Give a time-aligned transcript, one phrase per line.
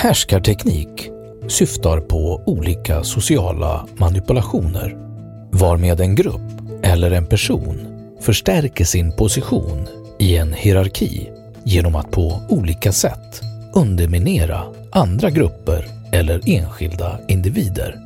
[0.00, 1.10] Härskarteknik
[1.48, 4.96] syftar på olika sociala manipulationer
[5.52, 7.78] varmed en grupp eller en person
[8.20, 11.30] förstärker sin position i en hierarki
[11.64, 13.40] genom att på olika sätt
[13.74, 14.62] underminera
[14.92, 18.00] andra grupper eller enskilda individer.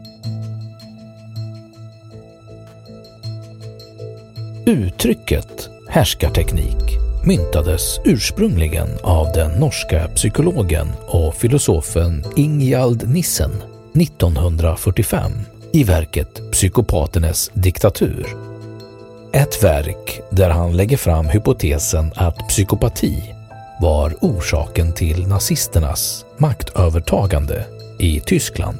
[4.66, 13.50] Uttrycket härskarteknik myntades ursprungligen av den norska psykologen och filosofen Ingjald Nissen
[13.94, 15.32] 1945
[15.72, 18.26] i verket Psykopaternas diktatur.
[19.32, 23.34] Ett verk där han lägger fram hypotesen att psykopati
[23.80, 27.64] var orsaken till nazisternas maktövertagande
[27.98, 28.78] i Tyskland.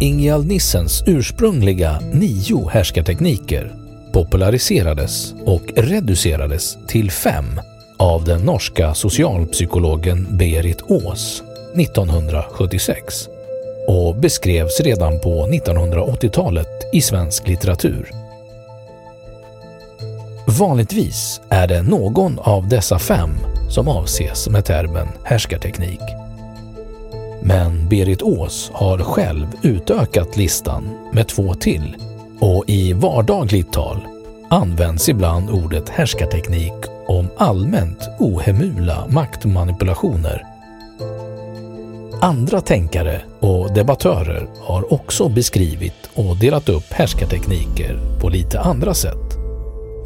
[0.00, 3.79] Ingjald Nissens ursprungliga nio härskartekniker
[4.12, 7.60] populariserades och reducerades till fem
[7.96, 11.42] av den norska socialpsykologen Berit Ås
[11.76, 13.28] 1976
[13.86, 18.10] och beskrevs redan på 1980-talet i svensk litteratur.
[20.58, 23.30] Vanligtvis är det någon av dessa fem
[23.70, 26.00] som avses med termen härskarteknik.
[27.42, 31.96] Men Berit Ås har själv utökat listan med två till
[32.40, 33.96] och i vardagligt tal
[34.48, 36.72] används ibland ordet härskarteknik
[37.06, 40.42] om allmänt ohemula maktmanipulationer.
[42.20, 49.36] Andra tänkare och debattörer har också beskrivit och delat upp härskartekniker på lite andra sätt.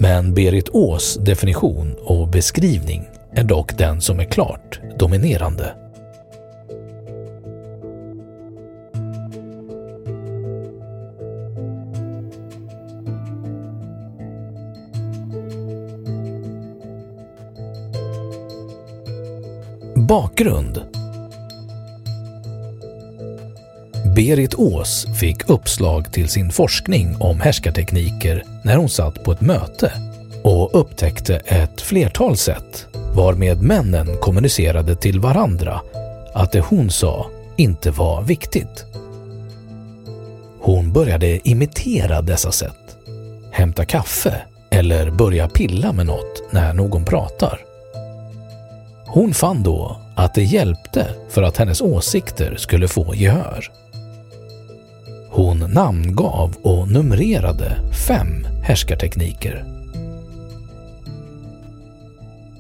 [0.00, 5.83] Men Berit Ås definition och beskrivning är dock den som är klart dominerande.
[20.14, 20.80] Bakgrund
[24.16, 29.92] Berit Ås fick uppslag till sin forskning om härskartekniker när hon satt på ett möte
[30.42, 35.80] och upptäckte ett flertal sätt varmed männen kommunicerade till varandra
[36.34, 37.26] att det hon sa
[37.56, 38.84] inte var viktigt.
[40.60, 42.96] Hon började imitera dessa sätt.
[43.52, 47.60] Hämta kaffe eller börja pilla med något när någon pratar.
[49.06, 53.70] Hon fann då att det hjälpte för att hennes åsikter skulle få gehör.
[55.30, 57.76] Hon namngav och numrerade
[58.08, 59.64] fem härskartekniker.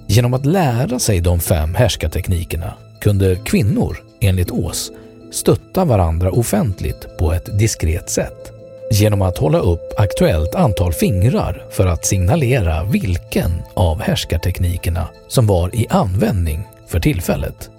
[0.06, 4.92] Genom att lära sig de fem härskarteknikerna kunde kvinnor, enligt Ås,
[5.32, 8.52] stötta varandra offentligt på ett diskret sätt
[8.90, 15.74] genom att hålla upp aktuellt antal fingrar för att signalera vilken av härskarteknikerna som var
[15.74, 17.70] i användning för tillfället.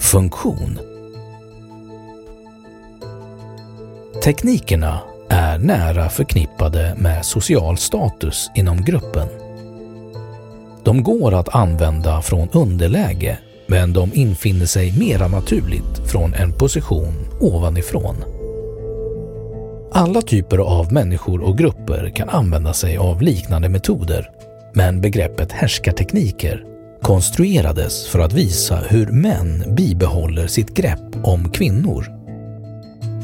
[0.00, 0.78] Funktion
[4.24, 9.28] Teknikerna är nära förknippade med social status inom gruppen.
[10.84, 17.14] De går att använda från underläge men de infinner sig mera naturligt från en position
[17.40, 18.41] ovanifrån.
[19.94, 24.30] Alla typer av människor och grupper kan använda sig av liknande metoder
[24.74, 26.64] men begreppet härskartekniker
[27.02, 32.06] konstruerades för att visa hur män bibehåller sitt grepp om kvinnor.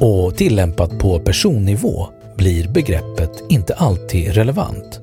[0.00, 5.00] Och tillämpat på personnivå blir begreppet inte alltid relevant.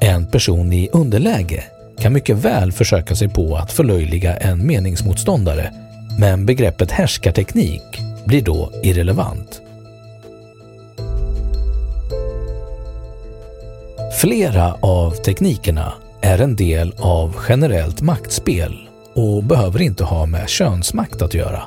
[0.00, 1.64] En person i underläge
[1.98, 5.72] kan mycket väl försöka sig på att förlöjliga en meningsmotståndare
[6.18, 9.62] men begreppet härskarteknik blir då irrelevant.
[14.18, 21.22] Flera av teknikerna är en del av generellt maktspel och behöver inte ha med könsmakt
[21.22, 21.62] att göra.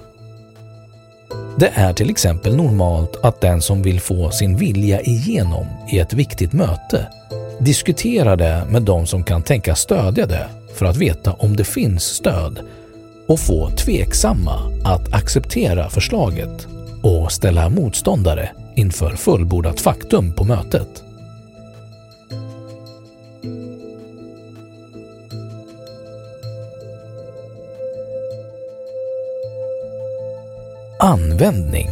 [1.57, 6.13] Det är till exempel normalt att den som vill få sin vilja igenom i ett
[6.13, 7.07] viktigt möte
[7.59, 12.03] diskuterar det med de som kan tänka stödja det för att veta om det finns
[12.03, 12.59] stöd
[13.27, 16.67] och få tveksamma att acceptera förslaget
[17.03, 21.03] och ställa motståndare inför fullbordat faktum på mötet.
[31.11, 31.89] Användning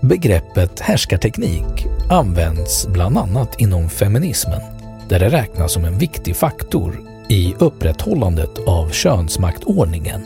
[0.00, 4.60] Begreppet härskarteknik används bland annat inom feminismen
[5.08, 10.20] där det räknas som en viktig faktor i upprätthållandet av könsmaktordningen.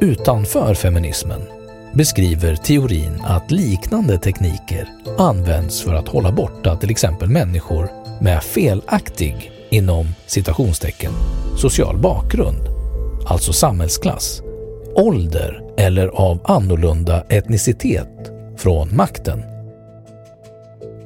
[0.00, 1.40] Utanför feminismen
[1.94, 4.88] beskriver teorin att liknande tekniker
[5.18, 7.90] används för att hålla borta till exempel människor
[8.20, 11.12] med felaktig inom citationstecken
[11.56, 12.68] social bakgrund,
[13.26, 14.42] alltså samhällsklass,
[14.94, 19.42] ålder eller av annorlunda etnicitet från makten.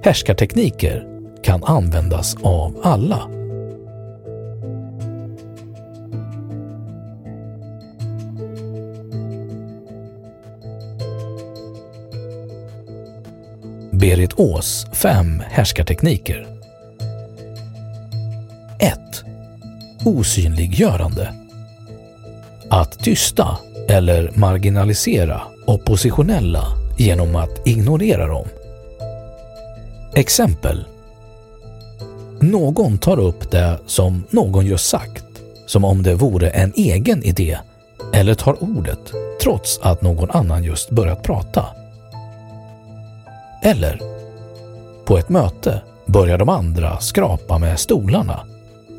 [0.04, 1.06] Härskartekniker
[1.42, 3.28] kan användas av alla.
[13.92, 16.49] Berit Ås fem härskartekniker
[18.80, 19.24] 1.
[20.04, 21.34] Osynliggörande.
[22.68, 26.64] Att tysta eller marginalisera oppositionella
[26.98, 28.46] genom att ignorera dem.
[30.14, 30.84] Exempel.
[32.40, 35.24] Någon tar upp det som någon just sagt,
[35.66, 37.58] som om det vore en egen idé,
[38.12, 41.66] eller tar ordet trots att någon annan just börjat prata.
[43.62, 44.00] Eller,
[45.04, 48.49] på ett möte börjar de andra skrapa med stolarna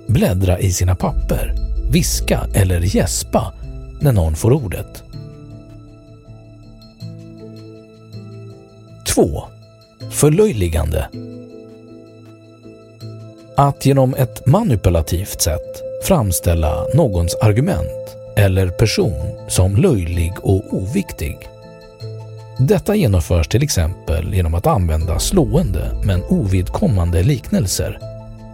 [0.08, 1.56] bläddra i sina papper,
[1.92, 3.54] viska eller gäspa
[4.00, 5.04] när någon får ordet.
[9.16, 9.44] 2.
[10.12, 11.08] Förlöjligande.
[13.58, 21.38] Att genom ett manipulativt sätt framställa någons argument eller person som löjlig och oviktig.
[22.60, 28.00] Detta genomförs till exempel genom att använda slående men ovidkommande liknelser,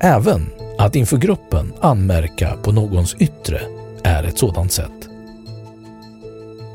[0.02, 3.62] även att inför gruppen anmärka på någons yttre
[4.04, 5.10] är ett sådant sätt.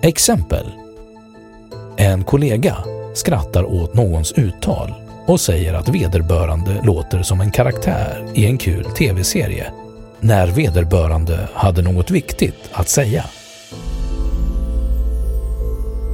[0.03, 0.67] Exempel.
[1.97, 2.77] En kollega
[3.15, 4.95] skrattar åt någons uttal
[5.27, 9.73] och säger att vederbörande låter som en karaktär i en kul tv-serie
[10.21, 13.25] när vederbörande hade något viktigt att säga.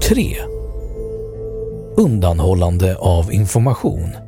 [0.08, 0.36] 3.
[1.96, 4.27] Undanhållande av information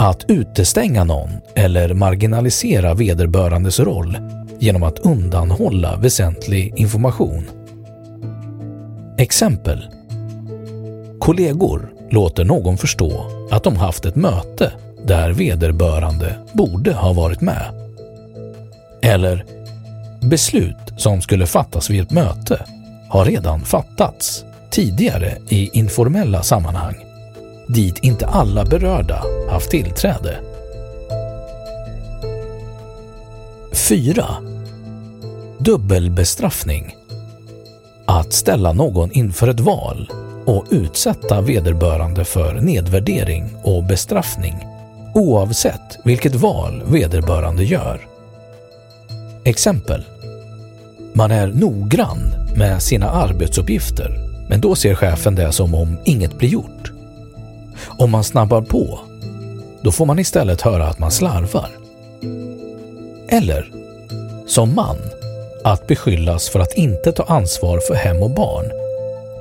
[0.00, 4.18] att utestänga någon eller marginalisera vederbörandes roll
[4.58, 7.50] genom att undanhålla väsentlig information.
[9.18, 9.88] Exempel.
[11.18, 14.72] kollegor låter någon förstå att de haft ett möte
[15.06, 17.90] där vederbörande borde ha varit med.
[19.02, 19.44] Eller
[20.20, 22.66] beslut som skulle fattas vid ett möte
[23.08, 27.09] har redan fattats tidigare i informella sammanhang
[27.74, 30.40] dit inte alla berörda haft tillträde.
[33.72, 34.26] 4.
[35.58, 36.96] Dubbelbestraffning.
[38.06, 40.10] Att ställa någon inför ett val
[40.46, 44.66] och utsätta vederbörande för nedvärdering och bestraffning
[45.14, 48.00] oavsett vilket val vederbörande gör.
[49.44, 50.04] Exempel.
[51.12, 54.10] Man är noggrann med sina arbetsuppgifter
[54.48, 56.99] men då ser chefen det som om inget blir gjort.
[57.86, 58.98] Om man snabbar på,
[59.82, 61.68] då får man istället höra att man slarvar.
[63.28, 63.72] Eller,
[64.46, 64.96] som man,
[65.64, 68.70] att beskyllas för att inte ta ansvar för hem och barn,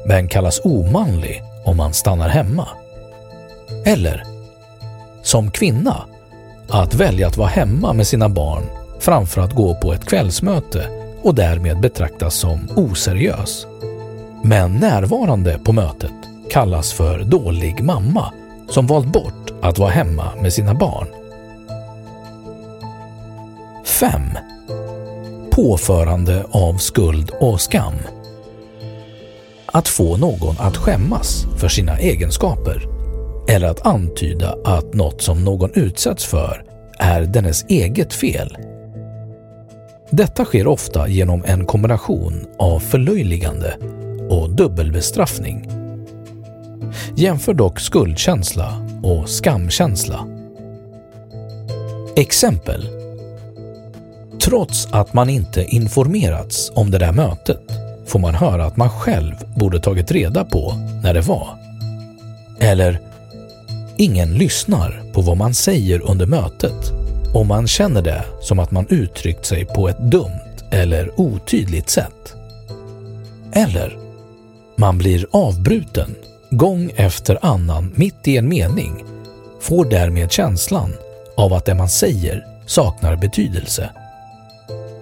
[0.06, 2.68] men kallas omanlig om man stannar hemma.
[3.86, 4.24] Eller,
[5.24, 5.96] som kvinna,
[6.70, 8.64] att välja att vara hemma med sina barn
[9.00, 10.90] framför att gå på ett kvällsmöte
[11.24, 13.68] och därmed betraktas som oseriös.
[14.44, 16.12] Men närvarande på mötet
[16.50, 18.34] kallas för dålig mamma
[18.70, 21.08] som valt bort att vara hemma med sina barn.
[23.86, 24.22] 5.
[25.52, 27.94] Påförande av skuld och skam.
[29.66, 32.88] Att få någon att skämmas för sina egenskaper
[33.50, 36.64] eller att antyda att något som någon utsätts för
[37.00, 38.58] är dennes eget fel.
[40.12, 43.78] Detta sker ofta genom en kombination av förlöjligande
[44.30, 45.79] och dubbelbestraffning.
[47.16, 50.26] Jämför dock skuldkänsla och skamkänsla.
[52.16, 52.90] Exempel.
[54.42, 57.62] Trots att man inte informerats om det där mötet
[58.06, 61.48] får man höra att man själv borde tagit reda på när det var.
[62.60, 63.00] Eller
[64.02, 66.92] Ingen lyssnar på vad man säger under mötet
[67.34, 72.36] och man känner det som att man uttryckt sig på ett dumt eller otydligt sätt.
[73.54, 73.98] Eller
[74.76, 76.16] man blir avbruten
[76.50, 79.04] gång efter annan mitt i en mening,
[79.60, 80.94] får därmed känslan
[81.38, 83.90] av att det man säger saknar betydelse.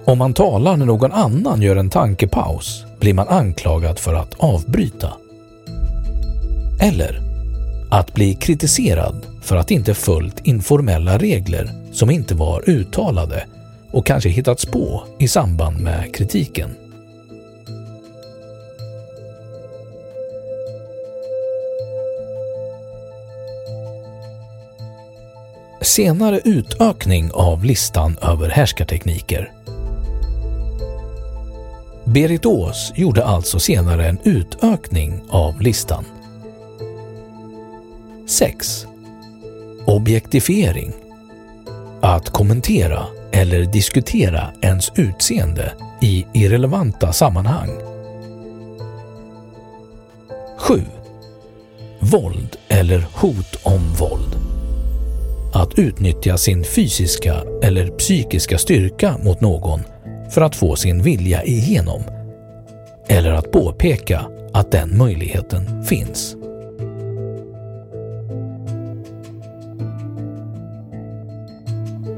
[0.06, 5.14] Om man talar när någon annan gör en tankepaus blir man anklagad för att avbryta.
[6.82, 7.22] Eller
[7.92, 13.46] att bli kritiserad för att inte följt informella regler som inte var uttalade
[13.92, 16.70] och kanske hittats på i samband med kritiken.
[25.82, 29.52] Senare utökning av listan över härskartekniker.
[32.06, 36.06] Berit Ås gjorde alltså senare en utökning av listan.
[38.28, 38.86] 6.
[39.86, 40.94] Objektifiering.
[42.02, 47.70] Att kommentera eller diskutera ens utseende i irrelevanta sammanhang.
[50.58, 50.82] 7.
[52.00, 54.57] Våld eller hot om våld.
[55.54, 59.80] Att utnyttja sin fysiska eller psykiska styrka mot någon
[60.30, 62.02] för att få sin vilja igenom.
[63.08, 66.38] Eller att påpeka att den möjligheten finns.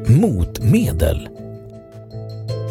[0.10, 1.30] motmedel.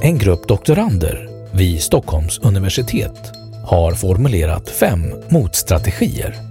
[0.03, 3.33] En grupp doktorander vid Stockholms universitet
[3.65, 6.48] har formulerat fem motstrategier.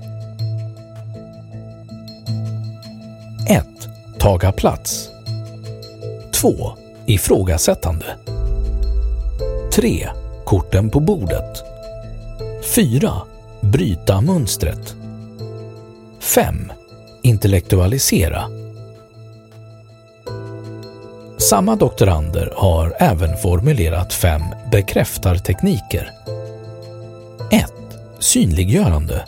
[4.28, 5.10] Taga plats
[6.32, 6.72] 2.
[7.06, 8.06] Ifrågasättande
[9.74, 10.08] 3.
[10.46, 11.64] Korten på bordet
[12.76, 13.14] 4.
[13.62, 14.96] Bryta mönstret
[16.20, 16.72] 5.
[17.22, 18.44] Intellektualisera
[21.38, 24.42] samma doktorander har även formulerat fem
[24.72, 26.12] bekräftartekniker.
[27.52, 27.66] 1.
[28.20, 29.26] Synliggörande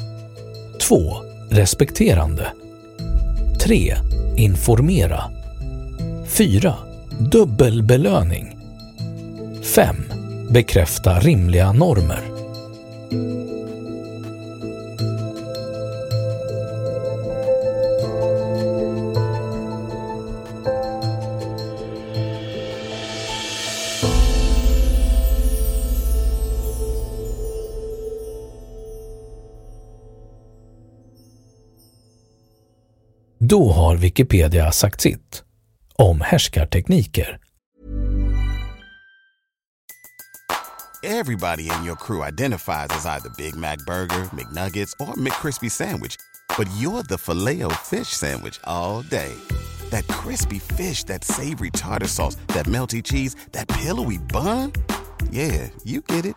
[0.81, 1.13] 2.
[1.49, 2.47] Respekterande
[3.59, 3.95] 3.
[4.39, 5.23] Informera
[6.27, 6.73] 4.
[7.31, 8.57] Dubbelbelöning
[9.63, 9.95] 5.
[10.49, 12.38] Bekräfta rimliga normer
[33.49, 35.43] Då har Wikipedia sagt sitt
[35.95, 37.37] om härskartekniker.
[41.03, 46.15] Everybody in your crew identifies as either Big Mac Burger, McNuggets, or McCrispy Sandwich.
[46.57, 49.33] But you're the filet fish Sandwich all day.
[49.89, 54.73] That crispy fish, that savory tartar sauce, that melty cheese, that pillowy bun.
[55.31, 56.35] Yeah, you get it.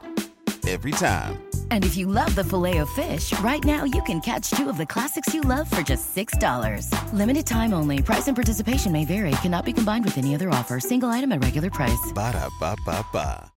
[0.68, 1.51] Every time.
[1.70, 4.76] And if you love the filet of fish, right now you can catch two of
[4.76, 7.12] the classics you love for just $6.
[7.12, 8.00] Limited time only.
[8.00, 9.32] Price and participation may vary.
[9.42, 10.78] Cannot be combined with any other offer.
[10.78, 12.12] Single item at regular price.
[12.14, 13.52] Ba da ba ba ba.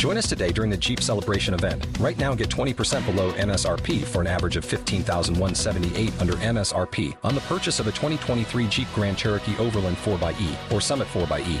[0.00, 1.86] Join us today during the Jeep Celebration event.
[2.00, 7.42] Right now, get 20% below MSRP for an average of 15178 under MSRP on the
[7.42, 11.60] purchase of a 2023 Jeep Grand Cherokee Overland 4xE or Summit 4xE.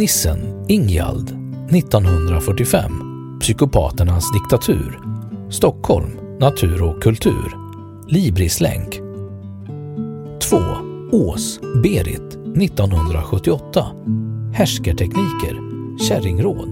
[0.00, 1.28] Nissen Ingjald
[1.70, 2.92] 1945
[3.40, 5.00] Psykopaternas diktatur.
[5.50, 7.56] Stockholm Natur och kultur.
[8.08, 9.00] Librislänk
[10.42, 10.56] 2.
[11.12, 13.86] Ås Berit 1978
[14.54, 15.58] Härskartekniker
[16.08, 16.70] Kärringråd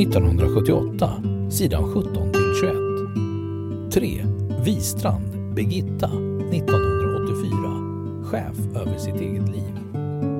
[0.00, 1.12] 1978
[1.50, 4.24] sidan 17-21 3.
[4.64, 9.76] Vistrand, Birgitta 1984 Chef över sitt eget liv.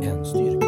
[0.02, 0.59] En styrka.